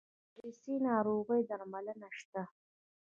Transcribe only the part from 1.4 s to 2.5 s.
درملنه شته؟